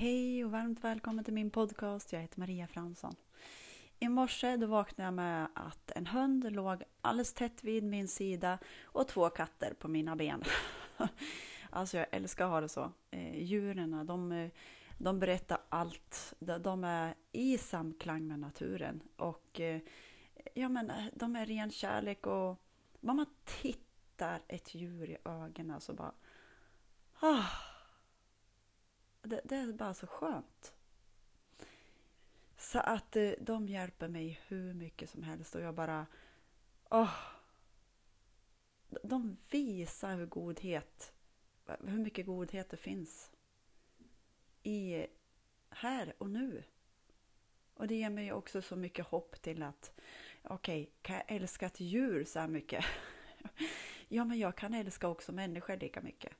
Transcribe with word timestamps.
Hej 0.00 0.44
och 0.44 0.50
varmt 0.50 0.84
välkommen 0.84 1.24
till 1.24 1.34
min 1.34 1.50
podcast. 1.50 2.12
Jag 2.12 2.20
heter 2.20 2.40
Maria 2.40 2.66
Fransson. 2.66 3.14
I 3.98 4.08
morse 4.08 4.56
då 4.56 4.66
vaknade 4.66 5.06
jag 5.06 5.14
med 5.14 5.48
att 5.54 5.90
en 5.90 6.06
hund 6.06 6.52
låg 6.52 6.82
alldeles 7.00 7.34
tätt 7.34 7.64
vid 7.64 7.84
min 7.84 8.08
sida 8.08 8.58
och 8.82 9.08
två 9.08 9.30
katter 9.30 9.74
på 9.74 9.88
mina 9.88 10.16
ben. 10.16 10.44
alltså 11.70 11.96
jag 11.96 12.06
älskar 12.10 12.44
att 12.44 12.50
ha 12.50 12.60
det 12.60 12.68
så. 12.68 12.92
Eh, 13.10 13.42
djuren, 13.42 13.94
eh, 13.94 14.04
de, 14.04 14.32
eh, 14.32 14.50
de 14.98 15.20
berättar 15.20 15.58
allt. 15.68 16.34
De 16.38 16.84
är 16.84 17.14
i 17.32 17.58
samklang 17.58 18.28
med 18.28 18.38
naturen. 18.38 19.02
Och 19.16 19.60
ja, 20.54 20.68
men, 20.68 20.92
de 21.14 21.36
är 21.36 21.46
ren 21.46 21.70
kärlek 21.70 22.26
och 22.26 22.60
när 23.00 23.14
man 23.14 23.26
tittar 23.44 24.42
ett 24.48 24.74
djur 24.74 25.10
i 25.10 25.16
ögonen 25.24 25.80
så 25.80 25.92
bara... 25.92 26.12
Ah, 27.20 27.69
det, 29.22 29.40
det 29.44 29.56
är 29.56 29.72
bara 29.72 29.94
så 29.94 30.06
skönt. 30.06 30.74
Så 32.56 32.78
att 32.78 33.16
eh, 33.16 33.32
de 33.40 33.68
hjälper 33.68 34.08
mig 34.08 34.40
hur 34.46 34.74
mycket 34.74 35.10
som 35.10 35.22
helst 35.22 35.54
och 35.54 35.60
jag 35.60 35.74
bara... 35.74 36.06
Åh! 36.90 37.16
de 39.02 39.36
visar 39.50 40.16
hur 40.16 40.26
godhet, 40.26 41.12
hur 41.66 41.98
mycket 41.98 42.26
godhet 42.26 42.70
det 42.70 42.76
finns 42.76 43.30
i 44.62 45.06
här 45.70 46.14
och 46.18 46.30
nu. 46.30 46.64
Och 47.74 47.86
det 47.86 47.94
ger 47.94 48.10
mig 48.10 48.32
också 48.32 48.62
så 48.62 48.76
mycket 48.76 49.06
hopp 49.06 49.42
till 49.42 49.62
att 49.62 49.92
okej, 50.42 50.82
okay, 50.82 50.92
kan 51.02 51.16
jag 51.16 51.24
älska 51.28 51.66
ett 51.66 51.80
djur 51.80 52.24
så 52.24 52.38
här 52.40 52.48
mycket? 52.48 52.84
ja, 54.08 54.24
men 54.24 54.38
jag 54.38 54.56
kan 54.56 54.74
älska 54.74 55.08
också 55.08 55.32
människor 55.32 55.76
lika 55.76 56.00
mycket. 56.00 56.32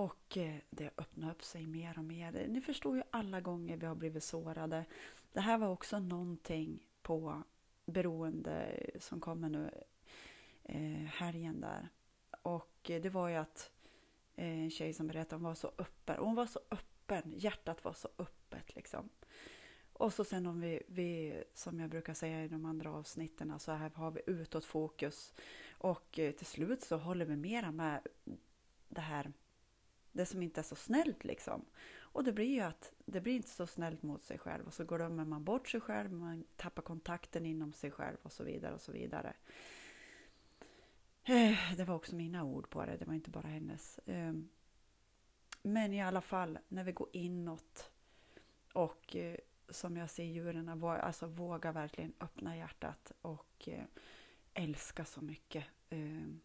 Och 0.00 0.36
eh, 0.36 0.56
det 0.70 0.90
öppnar 0.96 1.30
upp 1.30 1.42
sig 1.42 1.66
mer 1.66 1.98
och 1.98 2.04
mer. 2.04 2.46
Ni 2.48 2.60
förstår 2.60 2.96
ju 2.96 3.02
alla 3.10 3.40
gånger 3.40 3.76
vi 3.76 3.86
har 3.86 3.94
blivit 3.94 4.24
sårade. 4.24 4.84
Det 5.32 5.40
här 5.40 5.58
var 5.58 5.68
också 5.68 5.98
någonting 5.98 6.86
på 7.02 7.42
beroende 7.86 8.80
som 8.98 9.20
kommer 9.20 9.48
nu 9.48 9.70
eh, 10.64 11.06
helgen 11.06 11.60
där. 11.60 11.88
Och 12.42 12.90
eh, 12.90 13.02
det 13.02 13.10
var 13.10 13.28
ju 13.28 13.34
att 13.34 13.70
eh, 14.36 14.62
en 14.62 14.70
tjej 14.70 14.92
som 14.92 15.06
berättade 15.06 15.36
hon 15.36 15.44
var 15.44 15.54
så 15.54 15.72
öppen. 15.78 16.16
Hon 16.18 16.34
var 16.34 16.46
så 16.46 16.60
öppen, 16.70 17.32
hjärtat 17.36 17.84
var 17.84 17.92
så 17.92 18.08
öppet 18.18 18.74
liksom. 18.74 19.08
Och 19.92 20.12
så 20.12 20.24
sen 20.24 20.46
om 20.46 20.60
vi, 20.60 20.82
vi, 20.88 21.42
som 21.54 21.80
jag 21.80 21.90
brukar 21.90 22.14
säga 22.14 22.44
i 22.44 22.48
de 22.48 22.64
andra 22.64 22.92
avsnitten, 22.92 23.58
så 23.58 23.72
här 23.72 23.90
har 23.90 24.10
vi 24.10 24.20
utåt 24.26 24.64
fokus. 24.64 25.34
Och 25.78 26.18
eh, 26.18 26.32
till 26.32 26.46
slut 26.46 26.82
så 26.82 26.96
håller 26.96 27.24
vi 27.24 27.36
mera 27.36 27.72
med 27.72 28.06
det 28.88 29.00
här 29.00 29.32
det 30.12 30.26
som 30.26 30.42
inte 30.42 30.60
är 30.60 30.62
så 30.62 30.74
snällt 30.74 31.24
liksom. 31.24 31.64
Och 32.12 32.24
det 32.24 32.32
blir 32.32 32.54
ju 32.54 32.60
att 32.60 32.92
det 33.04 33.20
blir 33.20 33.36
inte 33.36 33.48
så 33.48 33.66
snällt 33.66 34.02
mot 34.02 34.22
sig 34.22 34.38
själv 34.38 34.66
och 34.66 34.74
så 34.74 34.84
glömmer 34.84 35.24
man 35.24 35.44
bort 35.44 35.68
sig 35.68 35.80
själv, 35.80 36.12
man 36.12 36.44
tappar 36.56 36.82
kontakten 36.82 37.46
inom 37.46 37.72
sig 37.72 37.90
själv 37.90 38.16
och 38.22 38.32
så 38.32 38.44
vidare 38.44 38.74
och 38.74 38.80
så 38.80 38.92
vidare. 38.92 39.34
Eh, 41.24 41.76
det 41.76 41.84
var 41.84 41.94
också 41.94 42.16
mina 42.16 42.44
ord 42.44 42.70
på 42.70 42.86
det, 42.86 42.96
det 42.96 43.04
var 43.04 43.14
inte 43.14 43.30
bara 43.30 43.48
hennes. 43.48 44.00
Ehm, 44.06 44.48
men 45.62 45.92
i 45.92 46.02
alla 46.02 46.20
fall, 46.20 46.58
när 46.68 46.84
vi 46.84 46.92
går 46.92 47.08
inåt 47.12 47.90
och 48.72 49.16
eh, 49.16 49.36
som 49.68 49.96
jag 49.96 50.10
ser 50.10 50.24
djuren, 50.24 50.84
alltså 50.84 51.26
våga 51.26 51.72
verkligen 51.72 52.12
öppna 52.20 52.56
hjärtat 52.56 53.12
och 53.22 53.68
eh, 53.68 53.84
älska 54.54 55.04
så 55.04 55.20
mycket. 55.20 55.64
Ehm, 55.90 56.40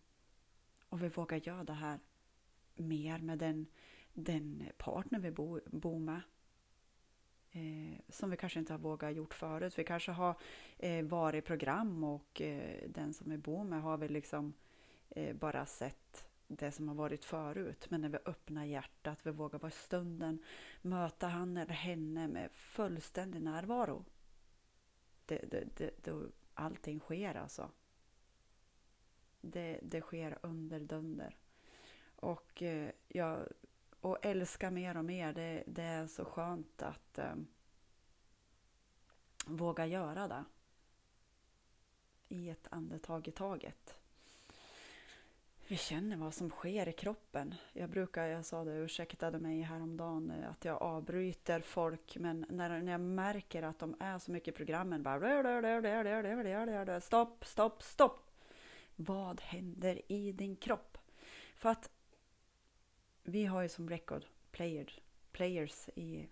och 0.90 1.04
vi 1.04 1.08
vågar 1.08 1.38
göra 1.38 1.64
det 1.64 1.74
här 1.74 2.00
mer 2.76 3.20
med 3.20 3.40
den, 3.40 3.68
den 4.14 4.64
partner 4.78 5.20
vi 5.20 5.32
bor 5.32 5.62
bo 5.66 6.00
med. 6.00 6.22
Eh, 7.52 8.00
som 8.10 8.30
vi 8.30 8.38
kanske 8.38 8.60
inte 8.60 8.74
har 8.74 8.80
vågat 8.80 9.16
gjort 9.16 9.34
förut. 9.34 9.80
Vi 9.80 9.84
kanske 9.84 10.12
har 10.12 10.36
eh, 10.78 11.06
varit 11.06 11.44
i 11.44 11.48
program 11.48 12.04
och 12.04 12.42
eh, 12.42 12.90
den 12.90 13.14
som 13.14 13.30
vi 13.30 13.38
bor 13.38 13.64
med 13.64 13.82
har 13.82 13.98
vi 13.98 14.08
liksom 14.08 14.54
eh, 15.10 15.36
bara 15.36 15.66
sett 15.66 16.26
det 16.48 16.72
som 16.72 16.88
har 16.88 16.96
varit 16.96 17.26
förut. 17.26 17.88
Men 17.90 18.02
när 18.02 18.10
vi 18.10 18.18
öppnar 18.26 18.66
hjärtat, 18.66 19.20
vi 19.24 19.32
vågar 19.32 19.60
vara 19.60 19.70
i 19.70 19.76
stunden, 19.76 20.40
möta 20.82 21.28
han 21.28 21.58
eller 21.58 21.74
henne 21.74 22.28
med 22.28 22.52
fullständig 22.52 23.42
närvaro. 23.42 24.06
Det, 25.26 25.38
det, 25.52 25.68
det, 25.78 26.04
det, 26.04 26.32
allting 26.54 27.00
sker 27.00 27.36
alltså. 27.36 27.72
Det, 29.42 29.80
det 29.84 30.02
sker 30.02 30.38
under 30.42 30.80
dunder. 30.80 31.38
Och, 32.16 32.62
eh, 32.62 32.90
jag, 33.08 33.48
och 34.02 34.26
älska 34.26 34.72
mer 34.72 34.98
och 34.98 35.06
mer, 35.06 35.34
det, 35.34 35.64
det 35.68 35.84
är 35.84 36.08
så 36.08 36.26
skönt 36.26 36.82
att 36.82 37.18
eh, 37.18 37.36
våga 39.46 39.86
göra 39.86 40.28
det. 40.28 40.44
I 42.28 42.50
ett 42.50 42.68
andetag 42.72 43.28
i 43.28 43.32
taget. 43.32 43.96
Vi 45.68 45.78
känner 45.78 46.18
vad 46.18 46.34
som 46.34 46.50
sker 46.50 46.90
i 46.90 46.94
kroppen. 46.94 47.56
Jag 47.74 47.90
brukar, 47.90 48.26
jag 48.26 48.46
sa 48.46 48.64
det, 48.64 48.72
ursäktade 48.72 49.40
mig 49.40 49.62
häromdagen 49.62 50.32
eh, 50.32 50.50
att 50.50 50.66
jag 50.66 50.82
avbryter 50.82 51.60
folk, 51.60 52.18
men 52.18 52.46
när, 52.50 52.82
när 52.82 52.92
jag 52.92 53.02
märker 53.02 53.64
att 53.64 53.80
de 53.80 53.96
är 54.00 54.20
så 54.20 54.32
mycket 54.32 54.54
i 54.54 54.58
programmen, 54.58 55.04
bara 55.04 55.20
stopp, 57.02 57.46
stopp, 57.46 57.84
stopp. 57.84 58.32
Vad 58.96 59.42
händer 59.42 60.12
i 60.12 60.32
din 60.32 60.56
kropp? 60.56 60.98
För 61.56 61.70
att 61.70 61.90
vi 63.28 63.46
har 63.46 63.62
ju 63.62 63.70
som 63.70 63.90
record 63.90 64.26
player, 64.52 65.00
players 65.32 65.90
i 65.96 66.30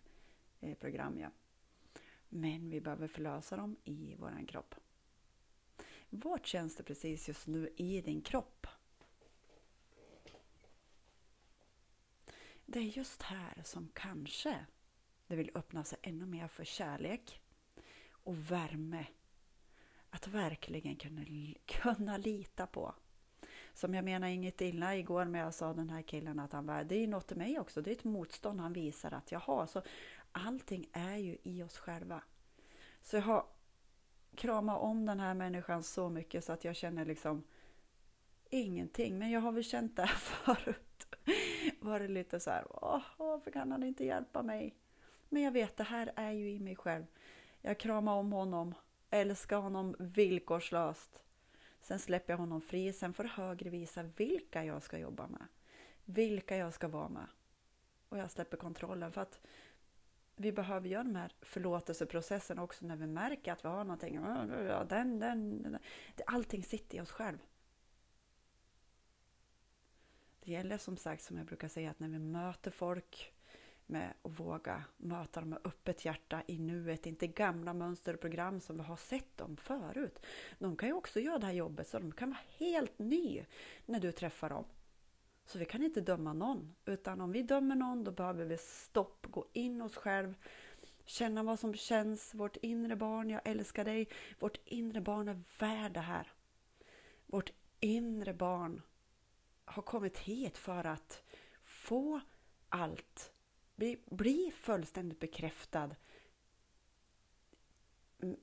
eh, 0.59 0.77
program, 0.77 1.19
ja. 1.19 1.29
Men 2.29 2.69
vi 2.69 2.81
behöver 2.81 3.07
förlösa 3.07 3.55
dem 3.55 3.75
i 3.83 4.15
vår 4.19 4.47
kropp. 4.47 4.75
Vart 6.09 6.45
känns 6.45 6.75
det 6.75 6.83
precis 6.83 7.27
just 7.27 7.47
nu 7.47 7.73
i 7.77 8.01
din 8.01 8.21
kropp? 8.21 8.67
Det 12.65 12.79
är 12.79 12.97
just 12.97 13.21
här 13.21 13.61
som 13.63 13.89
kanske 13.93 14.65
det 15.27 15.35
vill 15.35 15.51
öppna 15.55 15.83
sig 15.83 15.99
ännu 16.01 16.25
mer 16.25 16.47
för 16.47 16.63
kärlek 16.63 17.41
och 18.09 18.51
värme. 18.51 19.05
Att 20.09 20.27
verkligen 20.27 20.95
kunna, 20.95 21.25
kunna 21.65 22.17
lita 22.17 22.67
på 22.67 22.95
som 23.73 23.93
jag 23.93 24.05
menar 24.05 24.27
inget 24.27 24.61
illa 24.61 24.95
igår 24.95 25.25
när 25.25 25.39
jag 25.39 25.53
sa 25.53 25.73
den 25.73 25.89
här 25.89 26.01
killen 26.01 26.39
att 26.39 26.53
han 26.53 26.65
var, 26.65 26.83
det 26.83 26.95
är 26.95 27.07
något 27.07 27.31
i 27.31 27.35
mig 27.35 27.59
också, 27.59 27.81
det 27.81 27.91
är 27.91 27.95
ett 27.95 28.03
motstånd 28.03 28.59
han 28.59 28.73
visar 28.73 29.11
att 29.11 29.31
jag 29.31 29.39
har. 29.39 29.65
Så 29.65 29.81
allting 30.31 30.89
är 30.91 31.17
ju 31.17 31.37
i 31.43 31.63
oss 31.63 31.77
själva. 31.77 32.21
Så 33.01 33.15
jag 33.15 33.21
har 33.21 33.45
kramat 34.35 34.81
om 34.81 35.05
den 35.05 35.19
här 35.19 35.33
människan 35.33 35.83
så 35.83 36.09
mycket 36.09 36.43
så 36.43 36.53
att 36.53 36.63
jag 36.63 36.75
känner 36.75 37.05
liksom 37.05 37.43
ingenting. 38.49 39.19
Men 39.19 39.31
jag 39.31 39.41
har 39.41 39.51
väl 39.51 39.63
känt 39.63 39.95
det 39.95 40.01
här 40.01 40.15
förut. 40.55 41.15
Varit 41.79 42.09
lite 42.09 42.39
så 42.39 42.49
här, 42.49 42.65
Åh, 42.69 43.01
varför 43.17 43.51
kan 43.51 43.71
han 43.71 43.83
inte 43.83 44.05
hjälpa 44.05 44.41
mig? 44.43 44.75
Men 45.29 45.41
jag 45.41 45.51
vet, 45.51 45.77
det 45.77 45.83
här 45.83 46.11
är 46.15 46.31
ju 46.31 46.51
i 46.51 46.59
mig 46.59 46.75
själv. 46.75 47.05
Jag 47.61 47.77
kramar 47.79 48.13
om 48.13 48.31
honom, 48.31 48.73
älskar 49.09 49.57
honom 49.57 49.95
villkorslöst. 49.99 51.23
Sen 51.83 51.99
släpper 51.99 52.33
jag 52.33 52.37
honom 52.37 52.61
fri. 52.61 52.93
Sen 52.93 53.13
får 53.13 53.23
högre 53.23 53.69
visa 53.69 54.03
vilka 54.03 54.65
jag 54.65 54.83
ska 54.83 54.97
jobba 54.97 55.27
med. 55.27 55.47
Vilka 56.05 56.57
jag 56.57 56.73
ska 56.73 56.87
vara 56.87 57.09
med. 57.09 57.27
Och 58.09 58.17
jag 58.17 58.31
släpper 58.31 58.57
kontrollen. 58.57 59.11
För 59.11 59.21
att 59.21 59.39
vi 60.35 60.51
behöver 60.51 60.89
göra 60.89 61.03
den 61.03 61.15
här 61.15 61.33
förlåtelseprocessen 61.41 62.59
också 62.59 62.85
när 62.85 62.95
vi 62.95 63.07
märker 63.07 63.51
att 63.51 63.65
vi 63.65 63.69
har 63.69 63.83
någonting. 63.83 64.21
Den, 64.89 65.19
den, 65.19 65.63
den. 65.63 65.77
Allting 66.27 66.63
sitter 66.63 66.97
i 66.97 67.01
oss 67.01 67.11
själv. 67.11 67.37
Det 70.39 70.51
gäller 70.51 70.77
som 70.77 70.97
sagt, 70.97 71.23
som 71.23 71.37
jag 71.37 71.45
brukar 71.45 71.67
säga, 71.67 71.89
att 71.91 71.99
när 71.99 72.07
vi 72.07 72.19
möter 72.19 72.71
folk 72.71 73.32
med 73.85 74.13
att 74.21 74.39
våga 74.39 74.83
möta 74.97 75.39
dem 75.39 75.49
med 75.49 75.59
öppet 75.63 76.05
hjärta 76.05 76.43
i 76.47 76.59
nuet, 76.59 77.05
inte 77.05 77.27
gamla 77.27 77.73
mönster 77.73 78.13
och 78.13 78.21
program 78.21 78.59
som 78.59 78.77
vi 78.77 78.83
har 78.83 78.95
sett 78.95 79.37
dem 79.37 79.57
förut. 79.57 80.25
De 80.59 80.75
kan 80.75 80.89
ju 80.89 80.93
också 80.93 81.19
göra 81.19 81.39
det 81.39 81.45
här 81.45 81.53
jobbet 81.53 81.87
så 81.87 81.99
de 81.99 82.11
kan 82.11 82.29
vara 82.29 82.39
helt 82.57 82.99
ny 82.99 83.45
när 83.85 83.99
du 83.99 84.11
träffar 84.11 84.49
dem. 84.49 84.65
Så 85.45 85.59
vi 85.59 85.65
kan 85.65 85.83
inte 85.83 86.01
döma 86.01 86.33
någon, 86.33 86.75
utan 86.85 87.21
om 87.21 87.31
vi 87.31 87.41
dömer 87.41 87.75
någon 87.75 88.03
då 88.03 88.11
behöver 88.11 88.45
vi 88.45 88.57
stopp, 88.57 89.25
gå 89.29 89.45
in 89.53 89.81
oss 89.81 89.95
själv, 89.95 90.33
känna 91.05 91.43
vad 91.43 91.59
som 91.59 91.73
känns, 91.73 92.33
vårt 92.33 92.57
inre 92.57 92.95
barn, 92.95 93.29
jag 93.29 93.41
älskar 93.45 93.85
dig, 93.85 94.07
vårt 94.39 94.57
inre 94.65 95.01
barn 95.01 95.27
är 95.27 95.41
värd 95.59 95.93
det 95.93 95.99
här. 95.99 96.31
Vårt 97.25 97.53
inre 97.79 98.33
barn 98.33 98.81
har 99.65 99.83
kommit 99.83 100.17
hit 100.17 100.57
för 100.57 100.83
att 100.83 101.23
få 101.63 102.21
allt 102.69 103.32
bli, 103.83 103.97
bli 104.05 104.51
fullständigt 104.55 105.19
bekräftad. 105.19 105.95
Mm, 108.21 108.37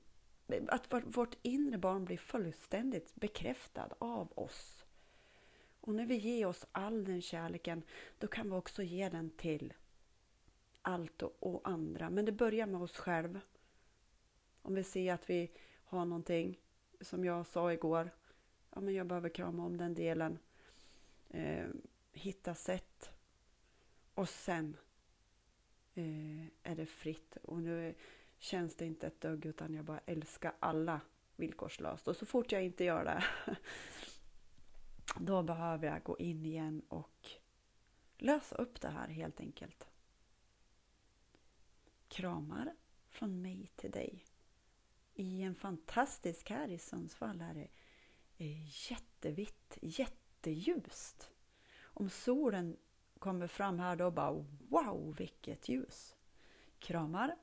att 0.67 0.93
vårt 1.03 1.37
inre 1.41 1.77
barn 1.77 2.05
blir 2.05 2.17
fullständigt 2.17 3.15
bekräftad 3.15 3.89
av 3.97 4.31
oss. 4.35 4.85
Och 5.81 5.95
när 5.95 6.05
vi 6.05 6.15
ger 6.15 6.45
oss 6.45 6.65
all 6.71 7.05
den 7.05 7.21
kärleken, 7.21 7.83
då 8.17 8.27
kan 8.27 8.49
vi 8.49 8.55
också 8.55 8.83
ge 8.83 9.09
den 9.09 9.29
till 9.29 9.73
allt 10.81 11.21
och, 11.21 11.69
andra. 11.69 12.09
Men 12.09 12.25
det 12.25 12.31
börjar 12.31 12.67
med 12.67 12.81
oss 12.81 12.97
själva. 12.97 13.41
Om 14.61 14.75
vi 14.75 14.83
ser 14.83 15.13
att 15.13 15.29
vi 15.29 15.51
har 15.83 16.05
någonting, 16.05 16.59
som 17.01 17.25
jag 17.25 17.47
sa 17.47 17.73
igår, 17.73 18.09
ja 18.73 18.81
men 18.81 18.93
jag 18.93 19.07
behöver 19.07 19.29
krama 19.29 19.65
om 19.65 19.77
den 19.77 19.93
delen. 19.93 20.39
Eh, 21.29 21.67
hitta 22.11 22.55
sätt. 22.55 23.11
Och 24.13 24.29
sen 24.29 24.77
Eh, 25.93 26.45
är 26.63 26.75
det 26.75 26.85
fritt. 26.85 27.37
Och 27.43 27.61
nu 27.61 27.95
känns 28.37 28.75
det 28.75 28.85
inte 28.85 29.07
ett 29.07 29.21
dugg 29.21 29.45
utan 29.45 29.73
jag 29.73 29.85
bara 29.85 29.99
älskar 30.05 30.53
alla 30.59 31.01
villkorslöst. 31.35 32.07
Och 32.07 32.15
så 32.15 32.25
fort 32.25 32.51
jag 32.51 32.63
inte 32.63 32.83
gör 32.83 33.05
det 33.05 33.23
då 35.19 35.43
behöver 35.43 35.87
jag 35.87 36.03
gå 36.03 36.17
in 36.17 36.45
igen 36.45 36.81
och 36.87 37.29
lösa 38.17 38.55
upp 38.55 38.81
det 38.81 38.89
här 38.89 39.07
helt 39.07 39.39
enkelt. 39.39 39.87
Kramar 42.07 42.75
från 43.09 43.41
mig 43.41 43.71
till 43.75 43.91
dig. 43.91 44.25
I 45.13 45.41
en 45.41 45.55
fantastisk 45.55 46.49
här 46.49 46.67
i 46.67 46.77
Sundsvall 46.77 47.41
är 47.41 47.53
det 47.53 47.67
jättevitt, 48.89 49.77
jätteljust. 49.81 51.31
Om 51.81 52.09
solen 52.09 52.77
kommer 53.21 53.47
fram 53.47 53.79
här 53.79 53.95
då 53.95 54.11
bara 54.11 54.45
wow 54.69 55.15
vilket 55.17 55.69
ljus. 55.69 56.15
Kramar 56.79 57.35